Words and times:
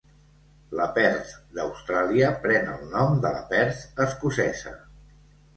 La 0.79 0.85
Perth 0.95 1.33
d'Austràlia 1.57 2.31
pren 2.47 2.71
el 2.77 2.83
nom 2.97 3.21
de 3.27 3.33
la 3.37 3.45
Perth 3.55 4.05
escocesa. 4.07 4.79